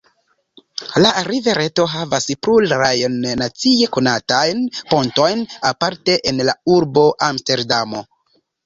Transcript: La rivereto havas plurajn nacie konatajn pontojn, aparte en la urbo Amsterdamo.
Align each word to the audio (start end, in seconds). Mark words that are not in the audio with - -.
La 1.03 1.11
rivereto 1.27 1.85
havas 1.91 2.25
plurajn 2.47 3.19
nacie 3.43 3.91
konatajn 3.99 4.67
pontojn, 4.95 5.49
aparte 5.75 6.21
en 6.33 6.45
la 6.51 6.61
urbo 6.79 7.07
Amsterdamo. 7.33 8.07